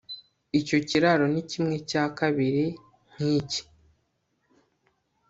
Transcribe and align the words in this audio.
Icyo 0.59 0.77
kiraro 0.87 1.25
ni 1.33 1.43
kimwe 1.51 1.75
cya 1.89 2.03
kabiri 2.17 2.65
nkiki 3.13 3.61